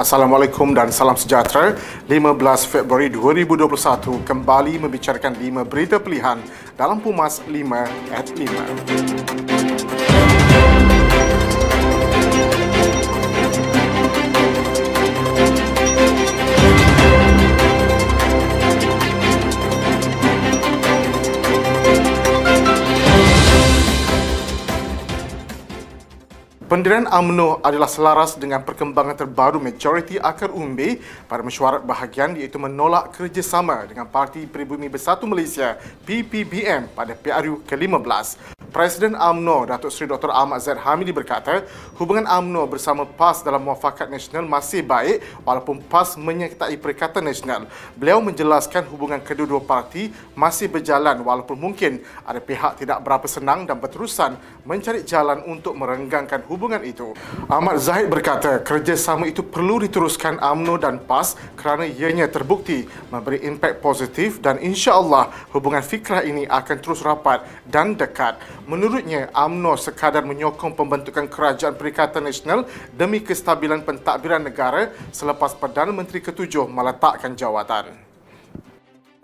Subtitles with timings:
[0.00, 1.76] Assalamualaikum dan salam sejahtera.
[2.08, 6.40] 15 Februari 2021 kembali membicarakan 5 berita pilihan
[6.72, 7.52] dalam Pumas 5
[8.08, 9.49] at 5.
[26.70, 33.10] Pendirian AMNO adalah selaras dengan perkembangan terbaru majoriti akar umbi pada mesyuarat bahagian iaitu menolak
[33.10, 35.74] kerjasama dengan Parti Peribumi Bersatu Malaysia
[36.06, 38.54] PPBM pada PRU ke-15.
[38.70, 40.30] Presiden AMNO Datuk Seri Dr.
[40.30, 41.66] Ahmad Zaid Hamidi berkata,
[41.98, 47.66] hubungan AMNO bersama PAS dalam muafakat nasional masih baik walaupun PAS menyertai Perikatan Nasional.
[47.98, 53.74] Beliau menjelaskan hubungan kedua-dua parti masih berjalan walaupun mungkin ada pihak tidak berapa senang dan
[53.82, 57.16] berterusan mencari jalan untuk merenggangkan hubungan itu.
[57.48, 63.80] Ahmad Zahid berkata, kerjasama itu perlu diteruskan AMNO dan PAS kerana ianya terbukti memberi impak
[63.80, 68.36] positif dan insya-Allah hubungan fikrah ini akan terus rapat dan dekat.
[68.68, 76.20] Menurutnya, AMNO sekadar menyokong pembentukan Kerajaan Perikatan Nasional demi kestabilan pentadbiran negara selepas Perdana Menteri
[76.20, 78.09] ketujuh meletakkan jawatan.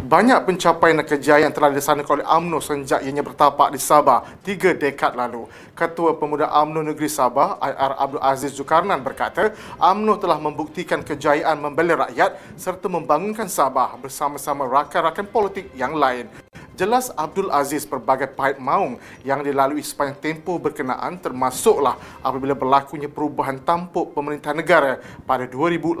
[0.00, 5.12] Banyak pencapaian dan kejayaan telah dilaksanakan oleh AMNO sejak ianya bertapak di Sabah tiga dekad
[5.12, 5.44] lalu.
[5.76, 12.08] Ketua Pemuda AMNO Negeri Sabah, IR Abdul Aziz Zulkarnain berkata, AMNO telah membuktikan kejayaan membela
[12.08, 16.32] rakyat serta membangunkan Sabah bersama-sama rakan-rakan politik yang lain.
[16.80, 23.60] Jelas Abdul Aziz pelbagai pahit maung yang dilalui sepanjang tempoh berkenaan termasuklah apabila berlakunya perubahan
[23.60, 24.96] tampuk pemerintah negara
[25.28, 26.00] pada 2018.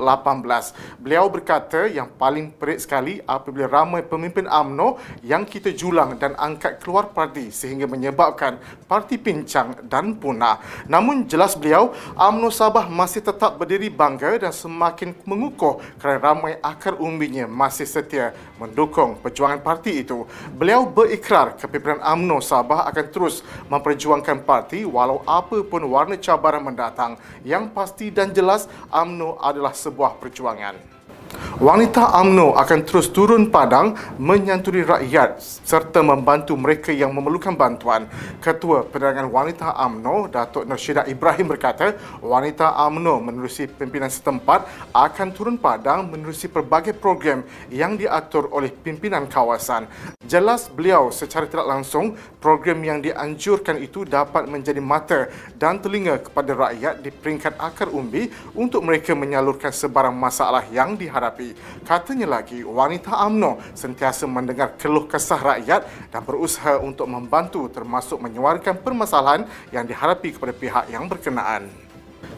[0.96, 6.80] Beliau berkata yang paling perit sekali apabila ramai pemimpin AMNO yang kita julang dan angkat
[6.80, 8.56] keluar parti sehingga menyebabkan
[8.88, 10.64] parti pincang dan punah.
[10.88, 16.96] Namun jelas beliau, AMNO Sabah masih tetap berdiri bangga dan semakin mengukuh kerana ramai akar
[16.96, 20.24] umbinya masih setia mendukung perjuangan parti itu.
[20.56, 26.62] Beliau Beliau berikrar kepimpinan AMNO Sabah akan terus memperjuangkan parti walau apa pun warna cabaran
[26.62, 27.18] mendatang.
[27.42, 30.99] Yang pasti dan jelas AMNO adalah sebuah perjuangan.
[31.60, 38.08] Wanita AMNO akan terus turun padang menyantuni rakyat serta membantu mereka yang memerlukan bantuan.
[38.40, 44.64] Ketua Penerangan Wanita AMNO, Datuk Nursyidah Ibrahim berkata, wanita AMNO menerusi pimpinan setempat
[44.96, 49.84] akan turun padang menerusi pelbagai program yang diatur oleh pimpinan kawasan.
[50.24, 55.28] Jelas beliau secara tidak langsung, program yang dianjurkan itu dapat menjadi mata
[55.60, 61.49] dan telinga kepada rakyat di peringkat akar umbi untuk mereka menyalurkan sebarang masalah yang dihadapi.
[61.84, 68.78] Katanya lagi, wanita AMNO sentiasa mendengar keluh kesah rakyat dan berusaha untuk membantu termasuk menyuarakan
[68.80, 69.42] permasalahan
[69.74, 71.70] yang dihadapi kepada pihak yang berkenaan.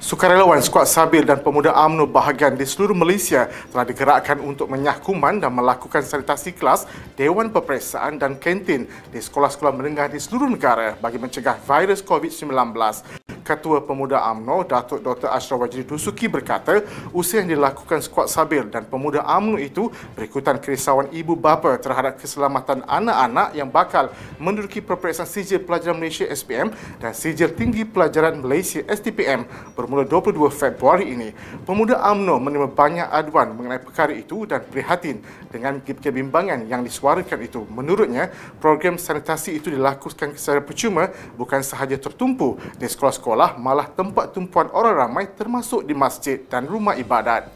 [0.03, 5.55] Sukarelawan Skuad Sabil dan pemuda AMNO bahagian di seluruh Malaysia telah digerakkan untuk menyahkuman dan
[5.55, 11.55] melakukan sanitasi kelas, dewan peperiksaan dan kantin di sekolah-sekolah menengah di seluruh negara bagi mencegah
[11.55, 12.51] virus COVID-19.
[13.43, 15.27] Ketua Pemuda AMNO, Datuk Dr.
[15.27, 21.11] Ashraf Wajri Dusuki berkata, usaha yang dilakukan skuad Sabil dan Pemuda AMNO itu berikutan kerisauan
[21.11, 26.71] ibu bapa terhadap keselamatan anak-anak yang bakal menduduki peperiksaan sijil pelajaran Malaysia SPM
[27.03, 29.43] dan sijil tinggi pelajaran Malaysia STPM
[29.75, 31.35] bermula 22 Februari ini.
[31.67, 35.19] Pemuda AMNO menerima banyak aduan mengenai perkara itu dan prihatin
[35.51, 37.67] dengan kebimbangan yang disuarakan itu.
[37.67, 38.31] Menurutnya,
[38.63, 44.69] program sanitasi itu dilakukan secara percuma bukan sahaja tertumpu di sekolah-sekolah sekolah malah tempat tumpuan
[44.77, 47.49] orang ramai termasuk di masjid dan rumah ibadat.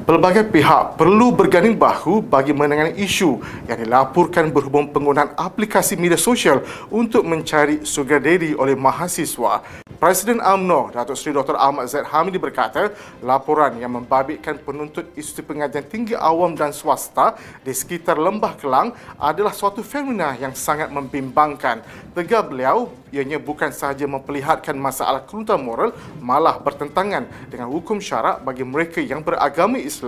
[0.00, 3.36] Pelbagai pihak perlu berganding bahu bagi menangani isu
[3.68, 9.60] yang dilaporkan berhubung penggunaan aplikasi media sosial untuk mencari sugar daddy oleh mahasiswa.
[10.00, 11.60] Presiden AMNO, Datuk Seri Dr.
[11.60, 12.88] Ahmad Zaid Hamidi berkata,
[13.20, 19.52] laporan yang membabitkan penuntut institusi pengajian tinggi awam dan swasta di sekitar Lembah Kelang adalah
[19.52, 21.84] suatu fenomena yang sangat membimbangkan.
[22.16, 28.64] Tegar beliau, ianya bukan sahaja memperlihatkan masalah keruntuhan moral, malah bertentangan dengan hukum syarak bagi
[28.64, 29.99] mereka yang beragama Islam.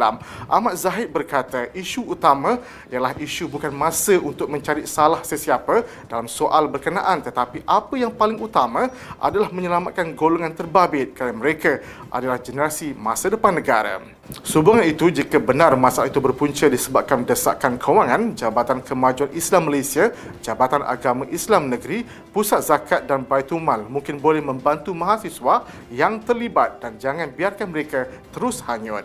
[0.48, 2.58] Ahmad Zahid berkata, isu utama
[2.88, 8.40] ialah isu bukan masa untuk mencari salah sesiapa dalam soal berkenaan tetapi apa yang paling
[8.40, 8.88] utama
[9.20, 14.00] adalah menyelamatkan golongan terbabit kerana mereka adalah generasi masa depan negara.
[14.46, 20.80] Sehubungan itu, jika benar masalah itu berpunca disebabkan desakan kewangan, Jabatan Kemajuan Islam Malaysia, Jabatan
[20.86, 27.28] Agama Islam Negeri, Pusat Zakat dan Baitumal mungkin boleh membantu mahasiswa yang terlibat dan jangan
[27.28, 29.04] biarkan mereka terus hanyut.